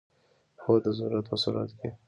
هو، 0.63 0.73
د 0.85 0.87
ضرورت 0.97 1.25
په 1.31 1.35
صورت 1.43 1.69
کې 1.79 1.89